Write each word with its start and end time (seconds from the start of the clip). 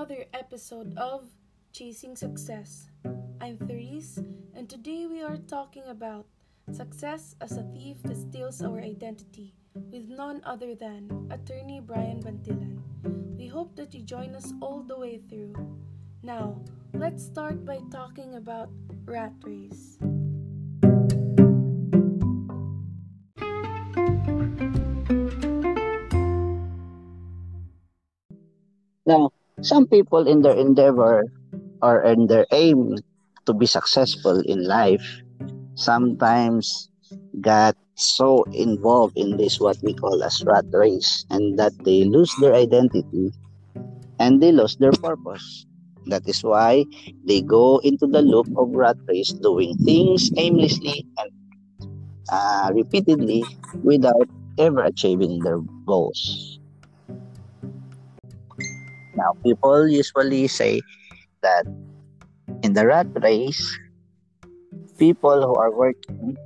another 0.00 0.24
episode 0.32 0.96
of 0.96 1.28
Chasing 1.74 2.16
Success. 2.16 2.88
I'm 3.38 3.58
Therese, 3.58 4.18
and 4.54 4.66
today 4.66 5.04
we 5.04 5.20
are 5.20 5.36
talking 5.36 5.82
about 5.88 6.24
success 6.72 7.36
as 7.42 7.58
a 7.58 7.68
thief 7.74 7.98
that 8.04 8.16
steals 8.16 8.62
our 8.62 8.80
identity 8.80 9.52
with 9.92 10.08
none 10.08 10.40
other 10.46 10.74
than 10.74 11.28
attorney 11.30 11.82
Brian 11.84 12.22
Bantilan. 12.22 12.80
We 13.36 13.46
hope 13.46 13.76
that 13.76 13.92
you 13.92 14.00
join 14.00 14.34
us 14.34 14.54
all 14.62 14.82
the 14.82 14.98
way 14.98 15.20
through. 15.28 15.52
Now, 16.22 16.56
let's 16.94 17.22
start 17.22 17.66
by 17.66 17.80
talking 17.92 18.36
about 18.36 18.70
rat 19.04 19.34
race. 19.44 19.98
Now, 29.04 29.30
some 29.62 29.86
people 29.86 30.26
in 30.26 30.42
their 30.42 30.56
endeavor 30.56 31.24
or 31.82 32.02
in 32.02 32.26
their 32.26 32.46
aim 32.52 32.96
to 33.46 33.52
be 33.52 33.66
successful 33.66 34.40
in 34.46 34.66
life 34.66 35.04
sometimes 35.74 36.88
got 37.40 37.76
so 37.94 38.44
involved 38.52 39.16
in 39.16 39.36
this 39.36 39.60
what 39.60 39.76
we 39.82 39.94
call 39.94 40.22
as 40.24 40.42
rat 40.46 40.64
race 40.72 41.24
and 41.30 41.58
that 41.58 41.72
they 41.84 42.04
lose 42.04 42.34
their 42.36 42.54
identity 42.54 43.32
and 44.18 44.42
they 44.42 44.52
lose 44.52 44.76
their 44.76 44.92
purpose. 45.02 45.66
That 46.06 46.22
is 46.26 46.40
why 46.42 46.86
they 47.26 47.42
go 47.42 47.78
into 47.84 48.06
the 48.06 48.22
loop 48.22 48.48
of 48.56 48.70
rat 48.72 48.96
race 49.08 49.32
doing 49.42 49.76
things 49.84 50.30
aimlessly 50.36 51.06
and 51.18 51.30
uh, 52.32 52.70
repeatedly 52.74 53.46
without 53.82 54.28
ever 54.58 54.84
achieving 54.84 55.42
their 55.42 55.60
goals 55.86 56.49
now, 59.20 59.36
people 59.44 59.84
usually 59.84 60.48
say 60.48 60.80
that 61.44 61.68
in 62.64 62.72
the 62.72 62.88
rat 62.88 63.06
race, 63.20 63.60
people 64.96 65.44
who 65.44 65.54
are 65.60 65.68
working 65.68 66.40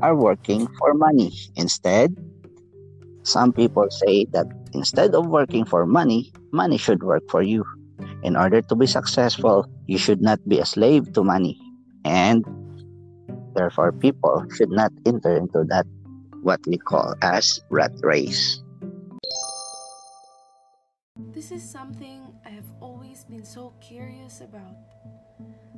are 0.00 0.14
working 0.14 0.70
for 0.78 0.94
money. 0.94 1.34
Instead, 1.58 2.14
some 3.26 3.52
people 3.52 3.90
say 3.90 4.26
that 4.30 4.46
instead 4.72 5.14
of 5.14 5.26
working 5.26 5.66
for 5.66 5.82
money, 5.84 6.30
money 6.54 6.78
should 6.78 7.02
work 7.02 7.26
for 7.26 7.42
you. 7.42 7.66
In 8.22 8.38
order 8.38 8.62
to 8.62 8.74
be 8.74 8.86
successful, 8.86 9.66
you 9.86 9.98
should 9.98 10.22
not 10.22 10.38
be 10.46 10.62
a 10.62 10.66
slave 10.66 11.12
to 11.18 11.26
money. 11.26 11.58
And 12.06 12.46
therefore, 13.54 13.90
people 13.90 14.46
should 14.54 14.70
not 14.70 14.94
enter 15.06 15.34
into 15.34 15.66
that 15.74 15.86
what 16.42 16.62
we 16.66 16.78
call 16.78 17.14
as 17.22 17.58
rat 17.70 17.92
race. 18.02 18.61
This 21.32 21.52
is 21.52 21.60
something 21.60 22.32
I 22.44 22.48
have 22.56 22.68
always 22.80 23.24
been 23.24 23.44
so 23.44 23.72
curious 23.80 24.40
about. 24.40 24.76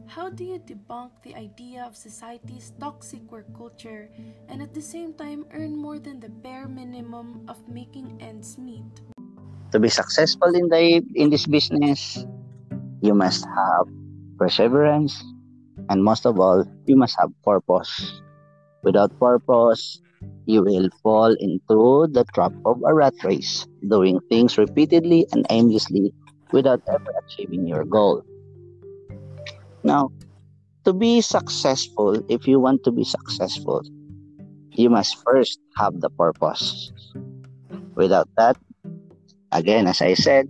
How 0.06 0.30
do 0.30 0.44
you 0.44 0.58
debunk 0.58 1.10
the 1.22 1.34
idea 1.34 1.82
of 1.82 1.96
society's 1.96 2.74
toxic 2.78 3.22
work 3.32 3.46
culture 3.56 4.10
and 4.48 4.62
at 4.62 4.74
the 4.74 4.82
same 4.82 5.14
time 5.14 5.46
earn 5.50 5.74
more 5.74 5.98
than 5.98 6.20
the 6.20 6.28
bare 6.28 6.68
minimum 6.68 7.46
of 7.48 7.58
making 7.66 8.18
ends 8.22 8.58
meet? 8.58 8.86
To 9.72 9.78
be 9.78 9.88
successful 9.88 10.54
in 10.54 10.68
the 10.68 11.02
in 11.18 11.30
this 11.30 11.46
business, 11.46 12.26
you 13.02 13.14
must 13.14 13.42
have 13.46 13.90
perseverance 14.38 15.18
and 15.88 16.02
most 16.02 16.26
of 16.26 16.38
all, 16.38 16.62
you 16.86 16.94
must 16.94 17.18
have 17.18 17.34
purpose. 17.42 18.22
Without 18.82 19.10
purpose, 19.18 19.98
you 20.46 20.62
will 20.62 20.88
fall 21.02 21.34
into 21.40 22.06
the 22.12 22.24
trap 22.34 22.52
of 22.64 22.80
a 22.84 22.94
rat 22.94 23.14
race, 23.24 23.66
doing 23.88 24.20
things 24.28 24.58
repeatedly 24.58 25.26
and 25.32 25.46
aimlessly 25.50 26.12
without 26.52 26.80
ever 26.88 27.12
achieving 27.26 27.66
your 27.66 27.84
goal. 27.84 28.22
Now, 29.82 30.10
to 30.84 30.92
be 30.92 31.20
successful, 31.20 32.20
if 32.28 32.46
you 32.46 32.60
want 32.60 32.84
to 32.84 32.92
be 32.92 33.04
successful, 33.04 33.82
you 34.72 34.90
must 34.90 35.16
first 35.24 35.58
have 35.76 36.00
the 36.00 36.10
purpose. 36.10 36.92
Without 37.94 38.28
that, 38.36 38.56
again, 39.52 39.86
as 39.86 40.02
I 40.02 40.14
said, 40.14 40.48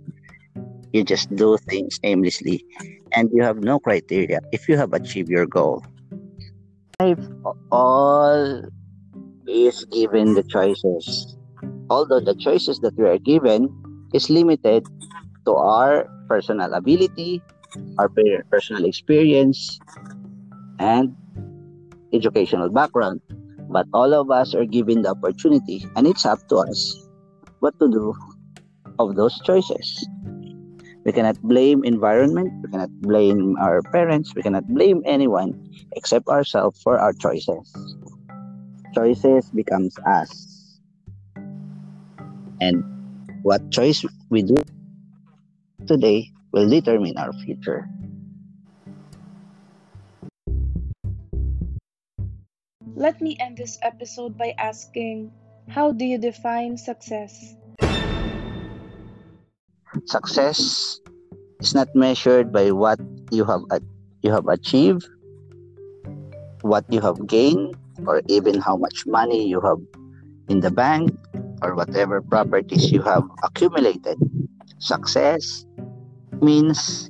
you 0.91 1.03
just 1.03 1.33
do 1.35 1.57
things 1.69 1.99
aimlessly 2.03 2.65
and 3.13 3.29
you 3.33 3.43
have 3.43 3.59
no 3.59 3.79
criteria 3.79 4.39
if 4.51 4.67
you 4.67 4.77
have 4.77 4.93
achieved 4.93 5.29
your 5.29 5.45
goal. 5.45 5.83
If 6.99 7.19
all 7.71 8.63
is 9.55 9.85
given 9.87 10.35
the 10.35 10.43
choices. 10.43 11.37
Although 11.89 12.19
the 12.19 12.35
choices 12.35 12.79
that 12.83 12.97
we 12.99 13.07
are 13.07 13.17
given 13.17 13.71
is 14.13 14.29
limited 14.29 14.83
to 15.45 15.53
our 15.55 16.09
personal 16.27 16.73
ability, 16.73 17.41
our 17.97 18.09
personal 18.51 18.83
experience, 18.83 19.79
and 20.79 21.15
educational 22.11 22.69
background. 22.69 23.21
But 23.69 23.87
all 23.93 24.13
of 24.13 24.29
us 24.29 24.53
are 24.53 24.65
given 24.65 25.01
the 25.01 25.15
opportunity, 25.15 25.87
and 25.95 26.05
it's 26.05 26.25
up 26.25 26.39
to 26.49 26.57
us 26.57 26.79
what 27.59 27.77
to 27.79 27.87
do 27.87 28.13
of 28.99 29.15
those 29.15 29.39
choices. 29.41 29.87
We 31.05 31.11
cannot 31.13 31.37
blame 31.41 31.83
environment, 31.83 32.49
we 32.63 32.71
cannot 32.71 32.89
blame 33.01 33.55
our 33.61 33.81
parents, 33.93 34.33
we 34.35 34.41
cannot 34.41 34.67
blame 34.67 35.01
anyone 35.05 35.53
except 35.95 36.27
ourselves 36.27 36.81
for 36.81 36.97
our 36.97 37.13
choices 37.13 37.94
choices 38.95 39.51
becomes 39.51 39.93
us. 40.07 40.31
And 42.63 42.79
what 43.43 43.59
choice 43.69 44.07
we 44.31 44.41
do 44.41 44.55
today 45.85 46.31
will 46.55 46.69
determine 46.71 47.19
our 47.19 47.35
future. 47.43 47.83
Let 52.95 53.19
me 53.19 53.35
end 53.43 53.59
this 53.59 53.77
episode 53.83 54.39
by 54.39 54.55
asking 54.57 55.35
How 55.67 55.91
do 55.91 56.07
you 56.07 56.17
define 56.17 56.79
success? 56.79 57.59
Success 60.07 60.99
is 61.59 61.75
not 61.75 61.91
measured 61.93 62.55
by 62.55 62.71
what 62.71 62.99
you 63.35 63.43
have 63.43 63.67
you 64.23 64.31
have 64.31 64.47
achieved, 64.47 65.03
what 66.63 66.87
you 66.87 67.01
have 67.01 67.19
gained, 67.27 67.75
or 68.05 68.21
even 68.27 68.59
how 68.59 68.75
much 68.75 69.05
money 69.05 69.47
you 69.47 69.61
have 69.61 69.79
in 70.49 70.59
the 70.59 70.71
bank 70.71 71.11
or 71.61 71.75
whatever 71.75 72.21
properties 72.21 72.91
you 72.91 73.01
have 73.01 73.23
accumulated. 73.43 74.17
Success 74.79 75.65
means 76.41 77.09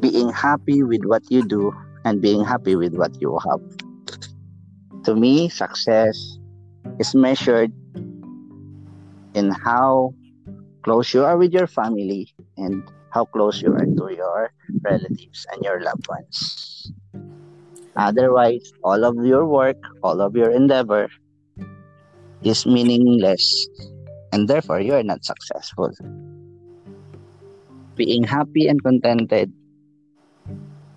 being 0.00 0.30
happy 0.30 0.82
with 0.82 1.04
what 1.04 1.22
you 1.30 1.46
do 1.46 1.72
and 2.04 2.20
being 2.20 2.44
happy 2.44 2.76
with 2.76 2.94
what 2.94 3.20
you 3.20 3.38
have. 3.38 3.60
To 5.04 5.14
me, 5.14 5.48
success 5.48 6.38
is 6.98 7.14
measured 7.14 7.72
in 9.34 9.50
how 9.50 10.14
close 10.82 11.12
you 11.12 11.24
are 11.24 11.36
with 11.36 11.52
your 11.52 11.66
family 11.66 12.32
and 12.56 12.82
how 13.10 13.24
close 13.24 13.62
you 13.62 13.72
are 13.72 13.84
to 13.86 14.14
your 14.14 14.52
relatives 14.82 15.46
and 15.52 15.62
your 15.62 15.80
loved 15.80 16.06
ones. 16.08 16.92
Otherwise, 17.96 18.72
all 18.82 19.04
of 19.04 19.14
your 19.24 19.46
work, 19.46 19.78
all 20.02 20.20
of 20.20 20.34
your 20.34 20.50
endeavor 20.50 21.08
is 22.42 22.66
meaningless 22.66 23.68
and 24.32 24.48
therefore 24.48 24.80
you 24.80 24.94
are 24.94 25.06
not 25.06 25.24
successful. 25.24 25.94
Being 27.94 28.24
happy 28.24 28.66
and 28.66 28.82
contented 28.82 29.52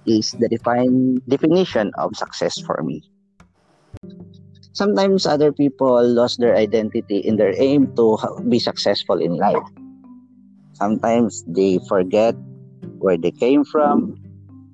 is 0.08 0.32
the 0.42 0.50
define, 0.50 1.22
definition 1.28 1.92
of 2.02 2.18
success 2.18 2.58
for 2.66 2.82
me. 2.82 3.04
Sometimes 4.74 5.26
other 5.26 5.52
people 5.54 6.02
lost 6.02 6.40
their 6.40 6.56
identity 6.56 7.18
in 7.18 7.38
their 7.38 7.54
aim 7.62 7.94
to 7.96 8.18
be 8.50 8.58
successful 8.58 9.22
in 9.22 9.38
life. 9.38 9.66
Sometimes 10.74 11.46
they 11.46 11.78
forget 11.88 12.34
where 12.98 13.18
they 13.18 13.32
came 13.32 13.66
from 13.66 14.18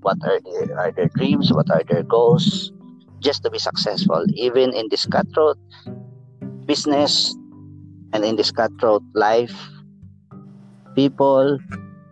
what 0.03 0.17
are 0.23 0.39
their, 0.39 0.77
are 0.77 0.91
their 0.91 1.09
dreams, 1.15 1.51
what 1.51 1.71
are 1.71 1.83
their 1.87 2.03
goals, 2.03 2.71
just 3.19 3.43
to 3.43 3.49
be 3.49 3.59
successful, 3.59 4.23
even 4.35 4.73
in 4.73 4.87
this 4.89 5.05
cutthroat 5.05 5.57
business 6.65 7.35
and 8.13 8.23
in 8.23 8.35
this 8.35 8.51
cutthroat 8.51 9.03
life. 9.15 9.55
People 10.95 11.57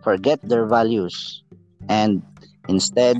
forget 0.02 0.40
their 0.42 0.66
values 0.66 1.44
and 1.88 2.22
instead 2.68 3.16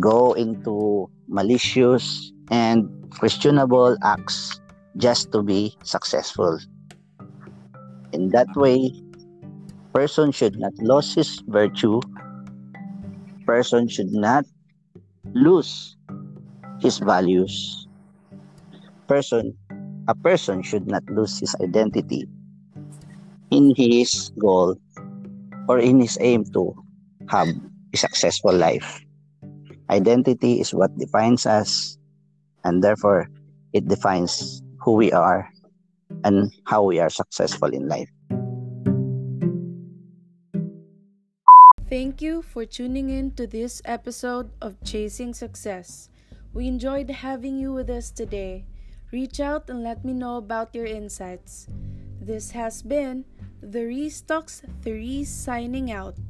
go 0.00 0.32
into 0.32 1.10
malicious 1.28 2.32
and 2.50 2.88
questionable 3.18 3.96
acts 4.02 4.60
just 4.96 5.30
to 5.32 5.42
be 5.42 5.76
successful. 5.82 6.58
In 8.12 8.30
that 8.30 8.48
way, 8.56 8.90
person 9.92 10.32
should 10.32 10.58
not 10.58 10.72
lose 10.78 11.14
his 11.14 11.42
virtue 11.48 12.00
person 13.48 13.88
should 13.88 14.12
not 14.12 14.44
lose 15.32 15.96
his 16.84 17.00
values. 17.00 17.88
Person, 19.08 19.56
a 20.04 20.14
person 20.14 20.60
should 20.60 20.84
not 20.84 21.00
lose 21.08 21.40
his 21.40 21.56
identity 21.64 22.28
in 23.48 23.72
his 23.72 24.28
goal 24.36 24.76
or 25.64 25.80
in 25.80 25.96
his 25.96 26.20
aim 26.20 26.44
to 26.52 26.76
have 27.32 27.48
a 27.48 27.96
successful 27.96 28.52
life. 28.52 29.00
Identity 29.88 30.60
is 30.60 30.76
what 30.76 30.92
defines 31.00 31.48
us, 31.48 31.96
and 32.64 32.84
therefore, 32.84 33.32
it 33.72 33.88
defines 33.88 34.60
who 34.84 34.92
we 34.92 35.10
are 35.12 35.48
and 36.24 36.52
how 36.68 36.84
we 36.84 37.00
are 37.00 37.08
successful 37.08 37.72
in 37.72 37.88
life. 37.88 38.12
Thank 41.88 42.20
you 42.20 42.42
for 42.42 42.66
tuning 42.66 43.08
in 43.08 43.30
to 43.40 43.46
this 43.46 43.80
episode 43.86 44.50
of 44.60 44.76
Chasing 44.84 45.32
Success. 45.32 46.10
We 46.52 46.68
enjoyed 46.68 47.08
having 47.08 47.56
you 47.56 47.72
with 47.72 47.88
us 47.88 48.10
today. 48.10 48.66
Reach 49.10 49.40
out 49.40 49.70
and 49.70 49.82
let 49.82 50.04
me 50.04 50.12
know 50.12 50.36
about 50.36 50.74
your 50.74 50.84
insights. 50.84 51.66
This 52.20 52.50
has 52.50 52.82
been 52.82 53.24
the 53.62 53.88
Restocks 53.88 54.26
Talks 54.26 54.62
3 54.82 55.24
signing 55.24 55.90
out. 55.90 56.20